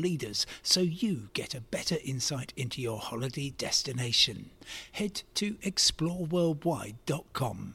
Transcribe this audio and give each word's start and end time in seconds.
leaders 0.00 0.46
so 0.62 0.80
you 0.80 1.28
get 1.34 1.54
a 1.54 1.60
better 1.60 1.96
insight 2.04 2.54
into 2.56 2.80
your 2.80 2.98
holiday 2.98 3.50
destination. 3.50 4.50
Head 4.92 5.22
to 5.34 5.54
exploreworldwide.com. 5.56 7.74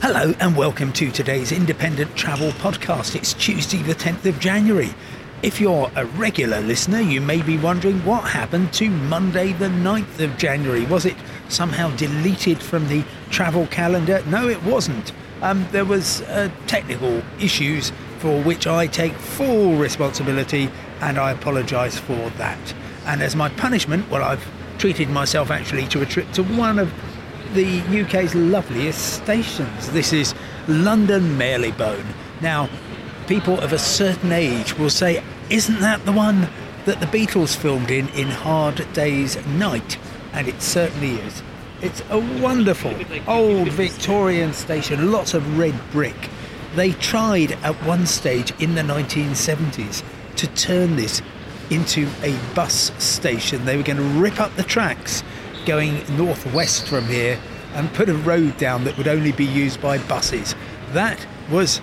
Hello 0.00 0.34
and 0.40 0.56
welcome 0.56 0.92
to 0.94 1.12
today's 1.12 1.52
independent 1.52 2.16
travel 2.16 2.50
podcast. 2.52 3.14
It's 3.14 3.34
Tuesday, 3.34 3.82
the 3.82 3.94
10th 3.94 4.24
of 4.26 4.40
January. 4.40 4.94
If 5.42 5.60
you're 5.60 5.90
a 5.96 6.06
regular 6.06 6.60
listener, 6.60 7.00
you 7.00 7.20
may 7.20 7.42
be 7.42 7.58
wondering 7.58 7.98
what 8.04 8.22
happened 8.22 8.72
to 8.74 8.88
Monday, 8.88 9.52
the 9.52 9.68
9th 9.68 10.20
of 10.20 10.38
January. 10.38 10.86
Was 10.86 11.04
it 11.04 11.16
somehow 11.48 11.94
deleted 11.96 12.60
from 12.60 12.88
the 12.88 13.04
travel 13.30 13.66
calendar? 13.68 14.22
No, 14.26 14.48
it 14.48 14.62
wasn't. 14.62 15.12
Um, 15.40 15.66
there 15.72 15.84
was 15.84 16.22
uh, 16.22 16.48
technical 16.66 17.22
issues 17.40 17.92
for 18.22 18.40
which 18.44 18.68
I 18.68 18.86
take 18.86 19.14
full 19.14 19.74
responsibility 19.74 20.70
and 21.00 21.18
I 21.18 21.32
apologise 21.32 21.98
for 21.98 22.30
that. 22.38 22.74
And 23.04 23.20
as 23.20 23.34
my 23.34 23.48
punishment, 23.48 24.08
well, 24.08 24.22
I've 24.22 24.46
treated 24.78 25.10
myself 25.10 25.50
actually 25.50 25.88
to 25.88 26.02
a 26.02 26.06
trip 26.06 26.30
to 26.34 26.44
one 26.44 26.78
of 26.78 26.92
the 27.52 27.80
UK's 27.80 28.36
loveliest 28.36 29.14
stations. 29.14 29.90
This 29.90 30.12
is 30.12 30.36
London 30.68 31.36
Marylebone. 31.36 32.14
Now, 32.40 32.70
people 33.26 33.58
of 33.58 33.72
a 33.72 33.78
certain 33.78 34.30
age 34.30 34.78
will 34.78 34.90
say, 34.90 35.20
Isn't 35.50 35.80
that 35.80 36.04
the 36.04 36.12
one 36.12 36.48
that 36.84 37.00
the 37.00 37.06
Beatles 37.06 37.56
filmed 37.56 37.90
in 37.90 38.08
in 38.10 38.28
Hard 38.28 38.86
Day's 38.92 39.44
Night? 39.46 39.98
And 40.32 40.46
it 40.46 40.62
certainly 40.62 41.14
is. 41.14 41.42
It's 41.80 42.04
a 42.08 42.20
wonderful 42.40 42.94
old 43.26 43.68
Victorian 43.70 44.52
station, 44.52 45.10
lots 45.10 45.34
of 45.34 45.58
red 45.58 45.74
brick. 45.90 46.30
They 46.74 46.92
tried 46.92 47.52
at 47.62 47.74
one 47.84 48.06
stage 48.06 48.52
in 48.58 48.74
the 48.74 48.82
1970s 48.82 50.02
to 50.36 50.46
turn 50.48 50.96
this 50.96 51.20
into 51.70 52.08
a 52.22 52.38
bus 52.54 52.92
station. 53.02 53.64
They 53.64 53.76
were 53.76 53.82
going 53.82 53.98
to 53.98 54.20
rip 54.20 54.40
up 54.40 54.54
the 54.56 54.62
tracks 54.62 55.22
going 55.66 56.02
northwest 56.16 56.88
from 56.88 57.06
here 57.06 57.38
and 57.74 57.92
put 57.94 58.08
a 58.08 58.14
road 58.14 58.56
down 58.56 58.84
that 58.84 58.96
would 58.98 59.08
only 59.08 59.32
be 59.32 59.44
used 59.44 59.80
by 59.80 59.98
buses. 59.98 60.54
That 60.92 61.26
was 61.50 61.80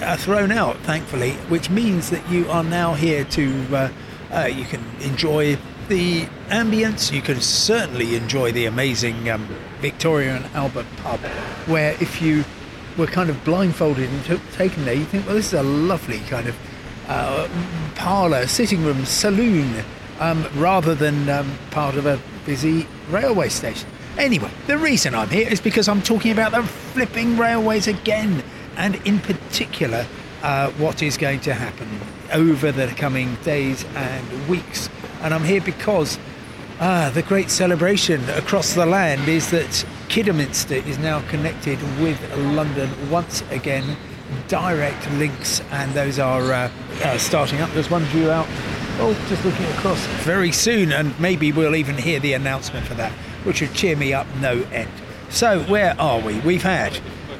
uh, 0.00 0.16
thrown 0.16 0.50
out, 0.50 0.76
thankfully, 0.78 1.32
which 1.48 1.70
means 1.70 2.10
that 2.10 2.28
you 2.30 2.48
are 2.50 2.64
now 2.64 2.94
here 2.94 3.24
to, 3.24 3.76
uh, 3.76 3.88
uh, 4.32 4.46
you 4.46 4.64
can 4.64 4.82
enjoy 5.00 5.56
the 5.88 6.22
ambience. 6.48 7.12
You 7.12 7.22
can 7.22 7.40
certainly 7.40 8.16
enjoy 8.16 8.52
the 8.52 8.66
amazing 8.66 9.28
um, 9.30 9.46
Victoria 9.80 10.36
and 10.36 10.44
Albert 10.54 10.86
pub, 10.96 11.20
where 11.66 11.92
if 12.00 12.20
you 12.20 12.44
were 12.96 13.06
kind 13.06 13.30
of 13.30 13.44
blindfolded 13.44 14.08
and 14.08 14.24
took, 14.24 14.40
taken 14.52 14.84
there, 14.84 14.94
you 14.94 15.04
think, 15.04 15.26
well, 15.26 15.34
this 15.34 15.46
is 15.46 15.54
a 15.54 15.62
lovely 15.62 16.20
kind 16.20 16.48
of 16.48 16.56
uh, 17.08 17.48
parlour, 17.94 18.46
sitting 18.46 18.84
room, 18.84 19.04
saloon, 19.04 19.84
um, 20.20 20.46
rather 20.54 20.94
than 20.94 21.28
um, 21.28 21.58
part 21.70 21.96
of 21.96 22.06
a 22.06 22.20
busy 22.46 22.86
railway 23.10 23.48
station. 23.48 23.88
Anyway, 24.16 24.50
the 24.66 24.78
reason 24.78 25.14
I'm 25.14 25.28
here 25.28 25.48
is 25.48 25.60
because 25.60 25.88
I'm 25.88 26.02
talking 26.02 26.30
about 26.30 26.52
the 26.52 26.62
flipping 26.62 27.36
railways 27.36 27.88
again, 27.88 28.44
and 28.76 28.94
in 29.06 29.18
particular, 29.18 30.06
uh, 30.42 30.70
what 30.72 31.02
is 31.02 31.16
going 31.16 31.40
to 31.40 31.54
happen 31.54 31.88
over 32.32 32.70
the 32.70 32.86
coming 32.88 33.34
days 33.36 33.84
and 33.96 34.48
weeks. 34.48 34.88
And 35.22 35.34
I'm 35.34 35.42
here 35.42 35.60
because 35.60 36.18
uh, 36.80 37.10
the 37.10 37.22
great 37.22 37.50
celebration 37.50 38.28
across 38.30 38.74
the 38.74 38.86
land 38.86 39.28
is 39.28 39.50
that 39.50 39.84
Kidderminster 40.14 40.76
is 40.76 40.96
now 40.96 41.28
connected 41.28 41.76
with 42.00 42.36
London 42.36 42.88
once 43.10 43.42
again. 43.50 43.96
Direct 44.46 45.10
links, 45.14 45.60
and 45.72 45.92
those 45.92 46.20
are 46.20 46.52
uh, 46.52 46.70
uh, 47.02 47.18
starting 47.18 47.60
up. 47.60 47.68
There's 47.72 47.90
one 47.90 48.04
due 48.12 48.30
out. 48.30 48.46
Oh, 49.00 49.12
just 49.28 49.44
looking 49.44 49.66
across 49.72 49.98
very 50.22 50.52
soon, 50.52 50.92
and 50.92 51.18
maybe 51.18 51.50
we'll 51.50 51.74
even 51.74 51.96
hear 51.96 52.20
the 52.20 52.34
announcement 52.34 52.86
for 52.86 52.94
that, 52.94 53.10
which 53.42 53.60
would 53.60 53.74
cheer 53.74 53.96
me 53.96 54.12
up 54.12 54.28
no 54.40 54.62
end. 54.70 54.88
So, 55.30 55.64
where 55.64 56.00
are 56.00 56.20
we? 56.20 56.38
We've 56.42 56.62
had 56.62 56.96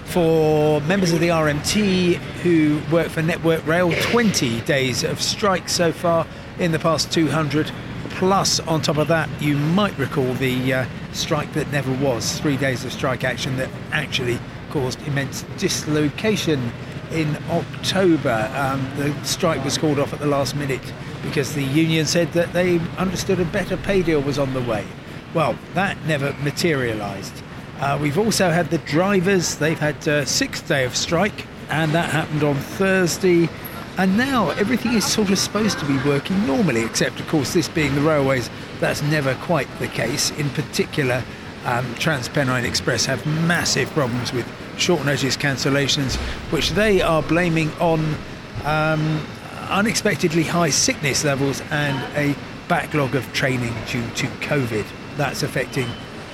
for 0.07 0.81
members 0.81 1.13
of 1.13 1.21
the 1.21 1.29
RMT 1.29 2.17
who 2.43 2.83
work 2.91 3.07
for 3.07 3.23
Network 3.23 3.65
Rail 3.69 3.93
20 3.93 4.63
days 4.63 5.05
of 5.05 5.23
strike 5.23 5.69
so 5.69 5.93
far 5.93 6.27
in 6.59 6.73
the 6.73 6.81
past 6.81 7.13
200 7.13 7.71
Plus, 8.15 8.61
on 8.61 8.81
top 8.81 8.99
of 8.99 9.09
that, 9.09 9.29
you 9.43 9.57
might 9.57 9.97
recall 9.99 10.33
the 10.35 10.73
uh, 10.73 10.87
strike 11.13 11.53
that 11.55 11.71
never 11.73 11.93
was, 11.95 12.39
three 12.39 12.57
days 12.57 12.85
of 12.85 12.93
strike 12.93 13.25
action 13.25 13.57
that 13.57 13.69
actually 13.91 14.39
caused 14.71 15.03
immense 15.09 15.43
dislocation 15.59 16.73
in 17.11 17.37
October. 17.51 18.51
Um, 18.55 18.89
the 18.97 19.13
strike 19.25 19.65
was 19.65 19.77
called 19.77 19.99
off 19.99 20.13
at 20.13 20.21
the 20.21 20.27
last 20.27 20.55
minute 20.55 20.93
because 21.25 21.55
the 21.55 21.65
union 21.65 22.07
said 22.07 22.33
that 22.35 22.53
they 22.53 22.79
understood 22.99 23.41
a 23.41 23.45
better 23.47 23.77
pay 23.77 24.01
deal 24.01 24.21
was 24.21 24.39
on 24.39 24.55
the 24.55 24.63
way. 24.63 24.87
Well, 25.35 25.59
that 25.75 26.01
never 26.07 26.33
materialised. 26.35 27.43
Uh, 27.81 27.99
we've 28.01 28.19
also 28.19 28.51
had 28.51 28.71
the 28.71 28.79
drivers, 28.79 29.57
they've 29.57 29.79
had 29.79 30.07
a 30.07 30.25
sixth 30.25 30.69
day 30.69 30.85
of 30.85 30.95
strike, 30.97 31.47
and 31.69 31.93
that 31.93 32.11
happened 32.11 32.45
on 32.45 32.55
Thursday. 32.55 33.49
And 33.97 34.17
now 34.17 34.51
everything 34.51 34.95
is 34.95 35.05
sort 35.05 35.31
of 35.31 35.39
supposed 35.39 35.79
to 35.79 35.87
be 35.87 35.97
working 35.99 36.45
normally, 36.47 36.85
except, 36.85 37.21
of 37.21 37.29
course, 37.29 37.55
this 37.55 37.69
being 37.69 37.95
the 37.95 38.01
railways, 38.01 38.51
that's 38.81 39.03
never 39.03 39.35
quite 39.37 39.69
the 39.79 39.87
case. 39.87 40.33
In 40.33 40.51
particular, 40.51 41.23
um, 41.65 41.85
TransPennine 41.95 42.65
Express 42.65 43.07
have 43.07 43.25
massive 43.47 43.89
problems 43.91 44.33
with 44.33 44.47
short 44.77 45.05
notice 45.07 45.37
cancellations, 45.37 46.17
which 46.51 46.71
they 46.71 47.03
are 47.03 47.23
blaming 47.23 47.71
on 47.75 48.17
um, 48.65 49.25
unexpectedly 49.71 50.43
high 50.43 50.71
sickness 50.71 51.25
levels 51.25 51.63
and 51.71 51.97
a 52.17 52.35
backlog 52.67 53.15
of 53.15 53.33
training 53.33 53.75
due 53.87 54.07
to 54.17 54.27
COVID. 54.43 54.85
That's 55.17 55.45
affecting, 55.45 55.87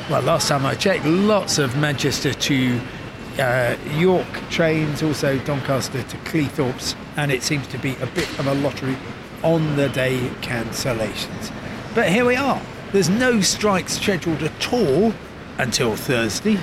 well, 0.09 0.22
last 0.22 0.49
time 0.49 0.65
I 0.65 0.75
checked, 0.75 1.04
lots 1.04 1.59
of 1.59 1.76
Manchester 1.76 2.32
to 2.32 2.81
uh, 3.40 3.76
York 3.96 4.26
trains, 4.50 5.02
also 5.02 5.38
Doncaster 5.40 6.02
to 6.02 6.16
Cleethorpes, 6.18 6.94
and 7.16 7.32
it 7.32 7.42
seems 7.42 7.66
to 7.68 7.78
be 7.78 7.96
a 7.96 8.06
bit 8.06 8.28
of 8.38 8.46
a 8.46 8.54
lottery 8.54 8.96
on 9.42 9.76
the 9.76 9.88
day 9.88 10.18
cancellations. 10.42 11.52
But 11.94 12.10
here 12.10 12.24
we 12.24 12.36
are. 12.36 12.60
There's 12.92 13.08
no 13.08 13.40
strikes 13.40 13.94
scheduled 13.94 14.42
at 14.42 14.72
all 14.72 15.14
until 15.58 15.96
Thursday, 15.96 16.58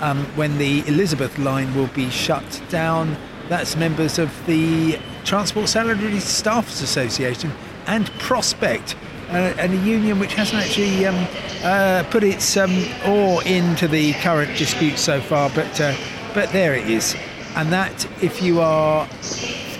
um, 0.00 0.24
when 0.36 0.58
the 0.58 0.86
Elizabeth 0.86 1.38
line 1.38 1.74
will 1.74 1.88
be 1.88 2.10
shut 2.10 2.62
down. 2.68 3.16
That's 3.48 3.76
members 3.76 4.18
of 4.18 4.46
the 4.46 4.98
Transport 5.24 5.68
Salaried 5.68 6.22
Staffs 6.22 6.82
Association 6.82 7.52
and 7.86 8.06
Prospect, 8.18 8.96
uh, 9.28 9.54
and 9.58 9.72
a 9.72 9.76
union 9.76 10.18
which 10.18 10.34
hasn't 10.34 10.62
actually 10.62 11.06
um, 11.06 11.26
uh, 11.64 12.04
put 12.10 12.22
its 12.22 12.56
um, 12.56 12.84
oar 13.06 13.42
into 13.44 13.88
the 13.88 14.12
current 14.14 14.56
dispute 14.56 14.98
so 14.98 15.20
far, 15.20 15.50
but 15.50 15.80
uh, 15.80 15.94
but 16.34 16.50
there 16.52 16.74
it 16.74 16.88
is. 16.88 17.16
And 17.54 17.72
that, 17.72 18.06
if 18.22 18.42
you 18.42 18.60
are 18.60 19.06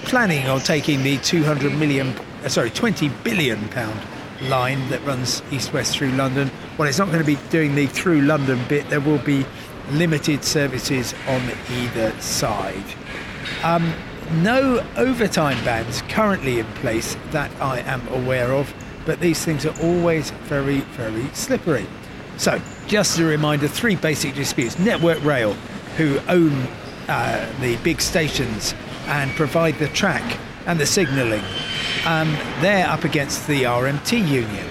planning 0.04 0.46
on 0.46 0.60
taking 0.60 1.02
the 1.02 1.18
200 1.18 1.72
million, 1.74 2.08
uh, 2.44 2.48
sorry, 2.48 2.70
20 2.70 3.08
billion 3.24 3.68
pound 3.70 3.98
line 4.42 4.88
that 4.90 5.04
runs 5.04 5.42
east-west 5.50 5.96
through 5.96 6.10
London, 6.12 6.50
well, 6.76 6.88
it's 6.88 6.98
not 6.98 7.06
going 7.08 7.20
to 7.20 7.24
be 7.24 7.38
doing 7.50 7.74
the 7.74 7.86
through 7.86 8.22
London 8.22 8.60
bit. 8.68 8.88
There 8.90 9.00
will 9.00 9.18
be 9.18 9.46
limited 9.90 10.44
services 10.44 11.14
on 11.28 11.42
either 11.70 12.12
side. 12.20 12.84
Um, 13.62 13.92
no 14.42 14.84
overtime 14.96 15.62
bans 15.64 16.02
currently 16.02 16.58
in 16.58 16.66
place 16.76 17.16
that 17.30 17.50
I 17.60 17.80
am 17.80 18.06
aware 18.08 18.52
of, 18.52 18.72
but 19.04 19.20
these 19.20 19.44
things 19.44 19.66
are 19.66 19.74
always 19.82 20.30
very, 20.44 20.80
very 20.80 21.26
slippery. 21.34 21.86
So, 22.36 22.60
just 22.86 23.14
as 23.14 23.18
a 23.20 23.24
reminder 23.24 23.68
three 23.68 23.96
basic 23.96 24.34
disputes 24.34 24.78
Network 24.78 25.22
Rail, 25.24 25.54
who 25.96 26.18
own 26.28 26.66
uh, 27.08 27.50
the 27.60 27.76
big 27.78 28.00
stations 28.00 28.74
and 29.06 29.30
provide 29.32 29.78
the 29.78 29.88
track 29.88 30.38
and 30.66 30.78
the 30.78 30.86
signalling. 30.86 31.42
Um, 32.06 32.32
they're 32.60 32.86
up 32.86 33.04
against 33.04 33.46
the 33.46 33.64
RMT 33.64 34.12
union. 34.28 34.68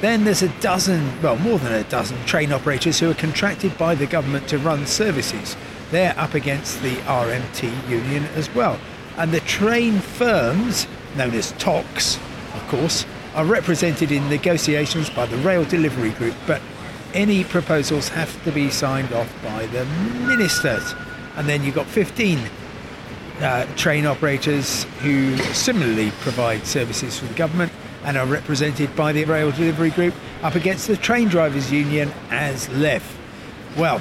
Then 0.00 0.24
there's 0.24 0.42
a 0.42 0.48
dozen, 0.60 1.22
well, 1.22 1.36
more 1.36 1.58
than 1.58 1.72
a 1.72 1.84
dozen 1.84 2.22
train 2.24 2.52
operators 2.52 2.98
who 2.98 3.10
are 3.10 3.14
contracted 3.14 3.76
by 3.78 3.94
the 3.94 4.06
government 4.06 4.48
to 4.48 4.58
run 4.58 4.86
services. 4.86 5.56
They're 5.90 6.18
up 6.18 6.34
against 6.34 6.82
the 6.82 6.96
RMT 6.96 7.88
union 7.88 8.24
as 8.34 8.52
well. 8.54 8.80
And 9.16 9.30
the 9.30 9.40
train 9.40 10.00
firms 10.00 10.86
known 11.16 11.34
as 11.34 11.52
TOCs, 11.52 12.16
of 12.54 12.68
course, 12.68 13.06
are 13.34 13.44
represented 13.44 14.10
in 14.10 14.28
negotiations 14.28 15.08
by 15.08 15.26
the 15.26 15.36
Rail 15.38 15.64
Delivery 15.64 16.10
Group, 16.10 16.34
but 16.46 16.60
any 17.14 17.44
proposals 17.44 18.08
have 18.08 18.42
to 18.44 18.52
be 18.52 18.70
signed 18.70 19.12
off 19.12 19.32
by 19.42 19.66
the 19.66 19.84
ministers. 20.26 20.94
And 21.36 21.48
then 21.48 21.62
you've 21.64 21.74
got 21.74 21.86
15 21.86 22.38
uh, 23.40 23.66
train 23.76 24.06
operators 24.06 24.84
who 25.00 25.36
similarly 25.54 26.10
provide 26.20 26.66
services 26.66 27.18
for 27.18 27.26
the 27.26 27.34
government 27.34 27.72
and 28.04 28.16
are 28.16 28.26
represented 28.26 28.94
by 28.96 29.12
the 29.12 29.24
Rail 29.24 29.50
Delivery 29.50 29.90
Group 29.90 30.14
up 30.42 30.54
against 30.54 30.88
the 30.88 30.96
Train 30.96 31.28
Drivers 31.28 31.70
Union 31.70 32.10
ASLEF. 32.30 33.02
Well, 33.76 34.00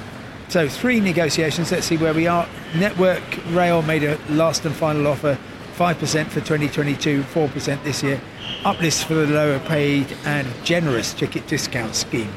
so 0.50 0.68
three 0.68 1.00
negotiations. 1.00 1.72
Let's 1.72 1.86
see 1.86 1.98
where 1.98 2.14
we 2.14 2.28
are. 2.28 2.48
Network 2.76 3.24
Rail 3.50 3.82
made 3.84 4.04
a 4.04 4.20
last 4.30 4.66
and 4.66 4.76
final 4.76 5.08
offer 5.08 5.38
5% 5.76 6.28
for 6.28 6.42
2022, 6.42 7.24
4% 7.24 7.84
this 7.84 8.04
year. 8.04 8.20
Uplifts 8.66 9.04
for 9.04 9.14
the 9.14 9.28
lower 9.28 9.60
paid 9.60 10.06
and 10.26 10.48
generous 10.64 11.14
ticket 11.14 11.48
discount 11.48 11.96
scheme. 11.96 12.32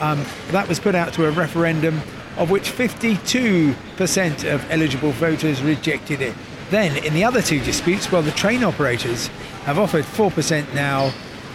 Um, 0.00 0.24
that 0.50 0.68
was 0.68 0.78
put 0.78 0.94
out 0.94 1.12
to 1.14 1.26
a 1.26 1.30
referendum 1.30 2.00
of 2.36 2.50
which 2.50 2.70
52% 2.70 4.54
of 4.54 4.70
eligible 4.70 5.10
voters 5.12 5.60
rejected 5.60 6.20
it. 6.20 6.34
Then, 6.70 7.02
in 7.04 7.14
the 7.14 7.24
other 7.24 7.42
two 7.42 7.60
disputes, 7.60 8.12
well, 8.12 8.22
the 8.22 8.30
train 8.30 8.62
operators 8.62 9.26
have 9.64 9.78
offered 9.78 10.04
4% 10.04 10.72
now 10.74 11.12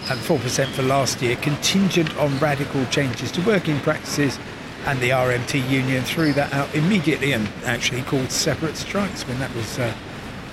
and 0.10 0.19
4% 0.19 0.68
for 0.72 0.81
last 0.81 1.22
year, 1.22 1.38
contingent 1.38 2.16
on 2.18 2.38
radical 2.40 2.86
changes 2.88 3.31
to 3.31 3.42
working 3.44 3.80
practices. 3.80 4.38
And 4.86 5.00
the 5.00 5.12
RMT 5.12 5.69
union 5.69 6.04
threw 6.04 6.34
that 6.34 6.51
out 6.51 6.74
immediately 6.75 7.31
and 7.31 7.48
actually 7.63 8.01
called 8.01 8.31
separate 8.31 8.75
strikes 8.75 9.25
when 9.25 9.39
that 9.39 9.56
was 9.56 9.80
uh, 9.80 9.94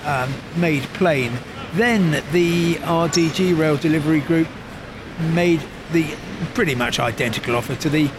um, 0.05 0.33
made 0.55 0.83
plain. 0.93 1.33
Then 1.73 2.23
the 2.31 2.75
RDG 2.75 3.57
Rail 3.57 3.75
Delivery 3.75 4.21
Group 4.21 4.47
made 5.33 5.61
the 5.91 6.15
pretty 6.53 6.75
much 6.75 6.99
identical 6.99 7.55
offer 7.55 7.75
to 7.75 7.89
the 7.89 8.09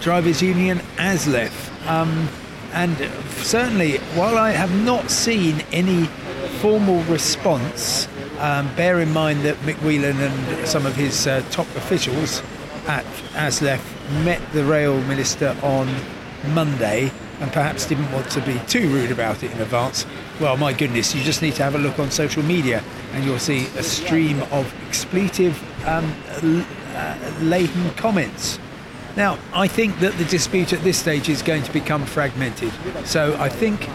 drivers' 0.00 0.42
union 0.42 0.78
ASLEF. 0.96 1.52
Um, 1.86 2.28
and 2.72 2.96
certainly, 3.42 3.98
while 4.14 4.36
I 4.36 4.50
have 4.50 4.74
not 4.84 5.10
seen 5.10 5.62
any 5.72 6.04
formal 6.60 7.02
response, 7.04 8.08
um, 8.38 8.72
bear 8.76 9.00
in 9.00 9.12
mind 9.12 9.42
that 9.42 9.56
Mick 9.58 9.76
Whelan 9.82 10.20
and 10.20 10.68
some 10.68 10.86
of 10.86 10.94
his 10.94 11.26
uh, 11.26 11.42
top 11.50 11.66
officials 11.76 12.42
at 12.86 13.04
ASLEF 13.34 13.80
met 14.24 14.40
the 14.52 14.64
rail 14.64 15.00
minister 15.02 15.56
on 15.62 15.88
Monday 16.48 17.10
and 17.40 17.52
perhaps 17.52 17.86
didn't 17.86 18.10
want 18.12 18.28
to 18.30 18.40
be 18.40 18.58
too 18.66 18.88
rude 18.88 19.10
about 19.10 19.42
it 19.42 19.52
in 19.52 19.60
advance. 19.60 20.06
Well, 20.40 20.56
my 20.56 20.72
goodness, 20.72 21.14
you 21.14 21.22
just 21.22 21.42
need 21.42 21.54
to 21.54 21.62
have 21.62 21.74
a 21.74 21.78
look 21.78 21.98
on 21.98 22.10
social 22.10 22.42
media 22.42 22.82
and 23.12 23.24
you'll 23.24 23.38
see 23.38 23.66
a 23.76 23.82
stream 23.82 24.42
of 24.50 24.72
expletive 24.88 25.56
um, 25.86 26.12
laden 27.40 27.90
comments. 27.90 28.58
Now, 29.16 29.38
I 29.52 29.66
think 29.66 29.98
that 30.00 30.16
the 30.18 30.24
dispute 30.26 30.72
at 30.72 30.82
this 30.84 30.98
stage 30.98 31.28
is 31.28 31.42
going 31.42 31.64
to 31.64 31.72
become 31.72 32.06
fragmented. 32.06 32.72
So 33.04 33.36
I 33.38 33.48
think 33.48 33.88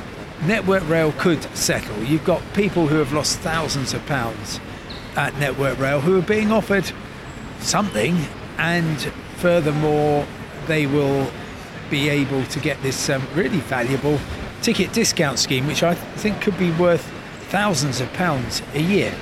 Network 0.45 0.87
Rail 0.89 1.13
could 1.17 1.43
settle. 1.55 2.03
You've 2.03 2.25
got 2.25 2.41
people 2.53 2.87
who 2.87 2.97
have 2.97 3.13
lost 3.13 3.39
thousands 3.39 3.93
of 3.93 4.05
pounds 4.05 4.59
at 5.15 5.37
Network 5.37 5.79
Rail 5.79 6.01
who 6.01 6.17
are 6.19 6.21
being 6.21 6.51
offered 6.51 6.91
something, 7.59 8.17
and 8.57 8.99
furthermore, 9.37 10.27
they 10.67 10.85
will 10.85 11.31
be 11.89 12.09
able 12.09 12.43
to 12.45 12.59
get 12.59 12.81
this 12.81 13.09
um, 13.09 13.25
really 13.33 13.59
valuable 13.59 14.19
ticket 14.61 14.91
discount 14.93 15.39
scheme, 15.39 15.67
which 15.67 15.83
I 15.83 15.93
think 15.93 16.41
could 16.41 16.57
be 16.57 16.71
worth 16.71 17.03
thousands 17.49 18.01
of 18.01 18.11
pounds 18.13 18.61
a 18.73 18.81
year. 18.81 19.13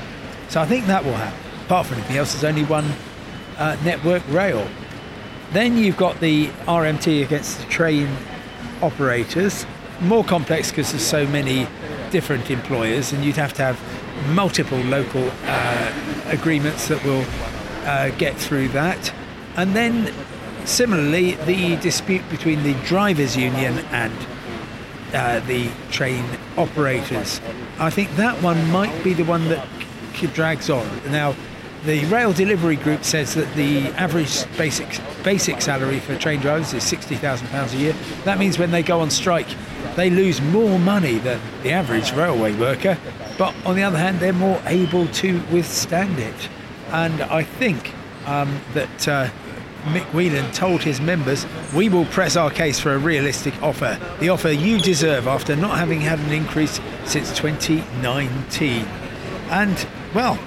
So 0.50 0.62
I 0.62 0.66
think 0.66 0.86
that 0.88 1.04
will 1.04 1.14
happen. 1.14 1.40
Apart 1.66 1.88
from 1.88 1.98
anything 1.98 2.18
else, 2.18 2.34
there's 2.34 2.44
only 2.44 2.64
one 2.64 2.86
uh, 3.62 3.78
network 3.84 4.24
rail. 4.30 4.68
Then 5.52 5.78
you've 5.78 5.98
got 5.98 6.20
the 6.20 6.48
RMT 6.66 7.24
against 7.24 7.60
the 7.60 7.66
train 7.66 8.10
operators. 8.82 9.66
More 10.02 10.24
complex 10.24 10.72
because 10.72 10.92
there's 10.92 11.06
so 11.06 11.28
many 11.28 11.68
different 12.10 12.50
employers, 12.50 13.14
and 13.14 13.24
you'd 13.24 13.36
have 13.36 13.54
to 13.54 13.62
have 13.62 13.80
multiple 14.34 14.80
local 14.80 15.30
uh, 15.44 15.94
agreements 16.28 16.88
that 16.88 17.04
will 17.04 17.24
uh, 17.86 18.10
get 18.18 18.36
through 18.36 18.70
that. 18.70 19.14
And 19.56 19.76
then, 19.76 20.12
similarly, 20.66 21.36
the 21.46 21.76
dispute 21.78 22.28
between 22.30 22.64
the 22.64 22.74
drivers' 22.86 23.38
union 23.38 23.80
and 23.92 24.14
uh, 25.14 25.40
the 25.42 25.70
train 25.92 26.26
operators. 26.58 27.42
I 27.78 27.90
think 27.90 28.16
that 28.16 28.42
one 28.42 28.72
might 28.72 29.04
be 29.04 29.14
the 29.14 29.26
one 29.26 29.50
that 29.50 29.68
drags 30.34 30.70
on. 30.70 30.88
Now, 31.12 31.36
the 31.86 32.06
rail 32.06 32.32
delivery 32.32 32.76
group 32.76 33.04
says 33.04 33.34
that 33.34 33.52
the 33.56 33.88
average 33.90 34.46
basic 34.58 35.00
basic 35.24 35.62
salary 35.62 36.00
for 36.00 36.16
train 36.16 36.40
drivers 36.40 36.74
is 36.74 36.84
sixty 36.84 37.16
thousand 37.16 37.48
pounds 37.48 37.74
a 37.74 37.78
year. 37.78 37.94
That 38.24 38.38
means 38.38 38.60
when 38.60 38.72
they 38.72 38.84
go 38.84 39.00
on 39.00 39.10
strike, 39.10 39.48
they 39.96 40.10
lose 40.10 40.42
more 40.42 40.78
money 40.78 41.18
than 41.18 41.40
the 41.64 41.72
average 41.72 42.12
railway 42.14 42.54
worker. 42.54 42.98
But 43.38 43.56
on 43.66 43.76
the 43.76 43.84
other 43.84 43.98
hand, 43.98 44.20
they're 44.20 44.34
more 44.34 44.62
able 44.66 45.08
to 45.08 45.42
withstand 45.52 46.20
it. 46.20 46.50
And 46.92 47.22
I 47.24 47.44
think 47.44 47.94
um, 48.28 48.60
that 48.74 49.08
uh, 49.08 49.30
Mick 49.86 50.06
Whelan 50.14 50.52
told 50.52 50.84
his 50.84 51.02
members, 51.02 51.48
"We 51.74 51.90
will 51.90 52.06
press 52.06 52.36
our 52.36 52.52
case 52.52 52.80
for 52.80 52.94
a 52.94 53.00
realistic 53.00 53.60
offer, 53.64 54.00
the 54.20 54.30
offer 54.30 54.52
you 54.52 54.80
deserve 54.80 55.28
after 55.28 55.56
not 55.56 55.80
having 55.80 56.02
had 56.02 56.20
an 56.20 56.32
increase 56.32 56.80
since 57.06 57.36
2019." 57.36 58.86
And 59.50 59.88
well, 60.14 60.38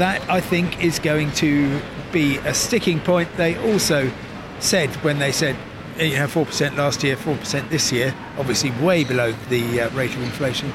that 0.00 0.28
I 0.30 0.40
think 0.40 0.82
is 0.82 0.98
going 0.98 1.30
to 1.32 1.80
be 2.12 2.38
a 2.38 2.54
sticking 2.54 3.00
point. 3.00 3.28
They 3.36 3.56
also 3.70 4.10
said 4.58 4.88
when 5.04 5.18
they 5.18 5.32
said 5.32 5.56
you 5.98 6.16
know 6.16 6.26
four 6.26 6.46
percent 6.46 6.76
last 6.76 7.04
year, 7.04 7.16
four 7.16 7.36
percent 7.36 7.70
this 7.70 7.92
year, 7.92 8.14
obviously 8.38 8.70
way 8.84 9.04
below 9.04 9.32
the 9.48 9.82
uh, 9.82 9.90
rate 9.90 10.14
of 10.14 10.22
inflation. 10.22 10.72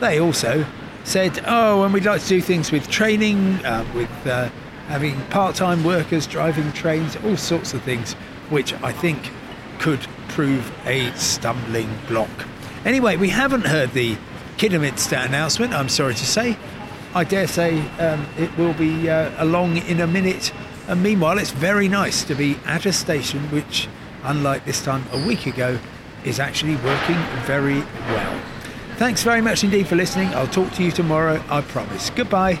They 0.00 0.20
also 0.20 0.64
said, 1.04 1.42
oh, 1.46 1.82
and 1.82 1.92
we'd 1.92 2.04
like 2.04 2.20
to 2.20 2.28
do 2.28 2.40
things 2.40 2.70
with 2.70 2.88
training, 2.88 3.64
uh, 3.64 3.84
with 3.94 4.26
uh, 4.26 4.48
having 4.88 5.20
part-time 5.26 5.82
workers 5.82 6.26
driving 6.26 6.70
trains, 6.72 7.16
all 7.24 7.36
sorts 7.36 7.74
of 7.74 7.82
things, 7.82 8.12
which 8.50 8.74
I 8.74 8.92
think 8.92 9.30
could 9.78 10.00
prove 10.28 10.70
a 10.86 11.10
stumbling 11.12 11.88
block. 12.06 12.30
Anyway, 12.84 13.16
we 13.16 13.30
haven't 13.30 13.66
heard 13.66 13.92
the 13.92 14.16
Kidderminster 14.56 15.16
announcement. 15.16 15.72
I'm 15.72 15.88
sorry 15.88 16.14
to 16.14 16.26
say. 16.26 16.56
I 17.18 17.24
dare 17.24 17.48
say 17.48 17.80
um, 17.98 18.24
it 18.38 18.56
will 18.56 18.74
be 18.74 19.10
uh, 19.10 19.32
along 19.42 19.78
in 19.78 20.02
a 20.02 20.06
minute. 20.06 20.52
And 20.86 21.02
meanwhile, 21.02 21.36
it's 21.38 21.50
very 21.50 21.88
nice 21.88 22.22
to 22.22 22.36
be 22.36 22.56
at 22.64 22.86
a 22.86 22.92
station 22.92 23.40
which, 23.50 23.88
unlike 24.22 24.64
this 24.64 24.84
time 24.84 25.04
a 25.10 25.26
week 25.26 25.46
ago, 25.46 25.80
is 26.24 26.38
actually 26.38 26.76
working 26.76 27.18
very 27.44 27.80
well. 27.80 28.40
Thanks 28.98 29.24
very 29.24 29.40
much 29.40 29.64
indeed 29.64 29.88
for 29.88 29.96
listening. 29.96 30.28
I'll 30.28 30.46
talk 30.46 30.72
to 30.74 30.84
you 30.84 30.92
tomorrow, 30.92 31.42
I 31.50 31.60
promise. 31.62 32.08
Goodbye. 32.10 32.60